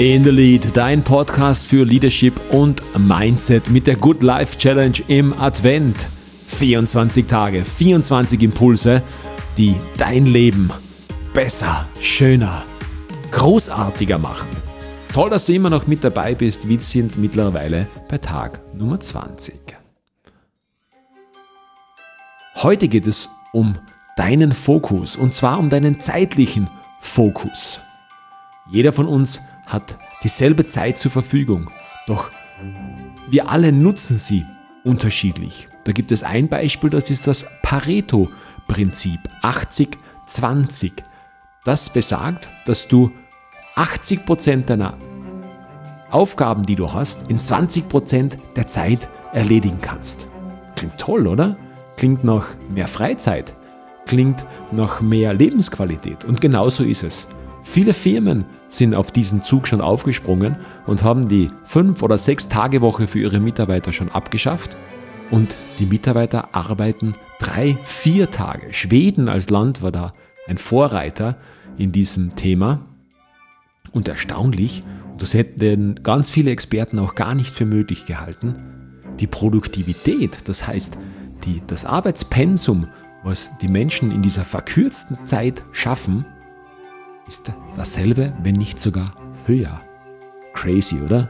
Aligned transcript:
In 0.00 0.24
the 0.24 0.30
Lead, 0.30 0.74
dein 0.74 1.04
Podcast 1.04 1.66
für 1.66 1.84
Leadership 1.84 2.32
und 2.52 2.80
Mindset 2.98 3.68
mit 3.68 3.86
der 3.86 3.96
Good 3.96 4.22
Life 4.22 4.56
Challenge 4.56 4.96
im 5.08 5.38
Advent. 5.38 6.06
24 6.46 7.26
Tage, 7.26 7.66
24 7.66 8.40
Impulse, 8.40 9.02
die 9.58 9.74
dein 9.98 10.24
Leben 10.24 10.70
besser, 11.34 11.86
schöner, 12.00 12.62
großartiger 13.30 14.16
machen. 14.16 14.48
Toll, 15.12 15.28
dass 15.28 15.44
du 15.44 15.52
immer 15.52 15.68
noch 15.68 15.86
mit 15.86 16.02
dabei 16.02 16.34
bist. 16.34 16.66
Wir 16.66 16.80
sind 16.80 17.18
mittlerweile 17.18 17.86
bei 18.08 18.16
Tag 18.16 18.58
Nummer 18.74 19.00
20. 19.00 19.54
Heute 22.54 22.88
geht 22.88 23.06
es 23.06 23.28
um 23.52 23.74
deinen 24.16 24.52
Fokus 24.52 25.16
und 25.16 25.34
zwar 25.34 25.58
um 25.58 25.68
deinen 25.68 26.00
zeitlichen 26.00 26.70
Fokus. 27.02 27.80
Jeder 28.70 28.94
von 28.94 29.06
uns 29.06 29.42
hat 29.70 29.96
dieselbe 30.22 30.66
Zeit 30.66 30.98
zur 30.98 31.10
Verfügung, 31.10 31.70
doch 32.06 32.30
wir 33.30 33.48
alle 33.48 33.72
nutzen 33.72 34.18
sie 34.18 34.44
unterschiedlich. 34.84 35.68
Da 35.84 35.92
gibt 35.92 36.12
es 36.12 36.22
ein 36.22 36.48
Beispiel, 36.48 36.90
das 36.90 37.10
ist 37.10 37.26
das 37.26 37.46
Pareto-Prinzip 37.62 39.20
80-20. 39.42 40.92
Das 41.64 41.90
besagt, 41.90 42.48
dass 42.66 42.88
du 42.88 43.10
80% 43.76 44.66
deiner 44.66 44.94
Aufgaben, 46.10 46.64
die 46.64 46.76
du 46.76 46.92
hast, 46.92 47.30
in 47.30 47.38
20% 47.38 48.36
der 48.56 48.66
Zeit 48.66 49.08
erledigen 49.32 49.78
kannst. 49.80 50.26
Klingt 50.74 50.98
toll, 50.98 51.26
oder? 51.26 51.56
Klingt 51.96 52.24
nach 52.24 52.48
mehr 52.68 52.88
Freizeit, 52.88 53.54
klingt 54.06 54.44
nach 54.72 55.00
mehr 55.00 55.32
Lebensqualität. 55.34 56.24
Und 56.24 56.40
genauso 56.40 56.82
ist 56.82 57.04
es. 57.04 57.26
Viele 57.62 57.94
Firmen 57.94 58.44
sind 58.68 58.94
auf 58.94 59.10
diesen 59.10 59.42
Zug 59.42 59.68
schon 59.68 59.80
aufgesprungen 59.80 60.56
und 60.86 61.04
haben 61.04 61.28
die 61.28 61.50
5 61.64 62.02
oder 62.02 62.18
6 62.18 62.48
Tage 62.48 62.80
Woche 62.80 63.06
für 63.06 63.20
ihre 63.20 63.40
Mitarbeiter 63.40 63.92
schon 63.92 64.10
abgeschafft 64.10 64.76
und 65.30 65.56
die 65.78 65.86
Mitarbeiter 65.86 66.54
arbeiten 66.54 67.14
3, 67.40 67.76
4 67.84 68.30
Tage. 68.30 68.72
Schweden 68.72 69.28
als 69.28 69.50
Land 69.50 69.82
war 69.82 69.92
da 69.92 70.12
ein 70.48 70.58
Vorreiter 70.58 71.36
in 71.76 71.92
diesem 71.92 72.34
Thema 72.34 72.80
und 73.92 74.08
erstaunlich, 74.08 74.82
das 75.18 75.34
hätten 75.34 76.02
ganz 76.02 76.30
viele 76.30 76.50
Experten 76.50 76.98
auch 76.98 77.14
gar 77.14 77.34
nicht 77.34 77.54
für 77.54 77.66
möglich 77.66 78.06
gehalten, 78.06 78.54
die 79.20 79.26
Produktivität, 79.26 80.48
das 80.48 80.66
heißt 80.66 80.96
die, 81.44 81.62
das 81.66 81.84
Arbeitspensum, 81.84 82.88
was 83.22 83.50
die 83.60 83.68
Menschen 83.68 84.10
in 84.10 84.22
dieser 84.22 84.44
verkürzten 84.44 85.18
Zeit 85.26 85.62
schaffen, 85.72 86.24
ist 87.30 87.52
dasselbe, 87.76 88.32
wenn 88.42 88.56
nicht 88.56 88.80
sogar 88.80 89.12
höher. 89.46 89.80
Crazy, 90.52 90.96
oder? 90.96 91.28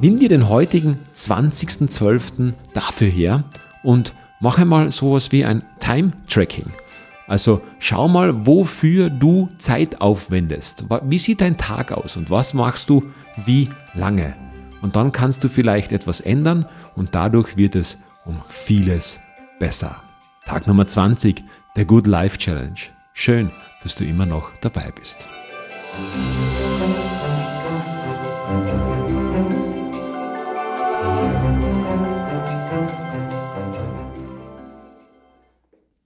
Nimm 0.00 0.18
dir 0.18 0.30
den 0.30 0.48
heutigen 0.48 0.98
20.12. 1.14 2.54
dafür 2.72 3.08
her 3.08 3.44
und 3.82 4.14
mach 4.40 4.58
einmal 4.58 4.90
sowas 4.90 5.32
wie 5.32 5.44
ein 5.44 5.62
Time-Tracking. 5.80 6.64
Also 7.26 7.60
schau 7.78 8.08
mal, 8.08 8.46
wofür 8.46 9.10
du 9.10 9.50
Zeit 9.58 10.00
aufwendest. 10.00 10.86
Wie 11.02 11.18
sieht 11.18 11.42
dein 11.42 11.58
Tag 11.58 11.92
aus 11.92 12.16
und 12.16 12.30
was 12.30 12.54
machst 12.54 12.88
du 12.88 13.04
wie 13.44 13.68
lange? 13.92 14.34
Und 14.80 14.96
dann 14.96 15.12
kannst 15.12 15.44
du 15.44 15.50
vielleicht 15.50 15.92
etwas 15.92 16.22
ändern 16.22 16.64
und 16.96 17.14
dadurch 17.14 17.58
wird 17.58 17.74
es 17.74 17.98
um 18.24 18.40
vieles 18.48 19.20
besser. 19.58 19.96
Tag 20.46 20.66
Nummer 20.66 20.86
20 20.86 21.44
der 21.76 21.84
Good 21.84 22.06
Life 22.06 22.38
Challenge. 22.38 22.78
Schön, 23.12 23.50
dass 23.82 23.94
du 23.94 24.04
immer 24.04 24.26
noch 24.26 24.52
dabei 24.60 24.90
bist. 24.94 25.26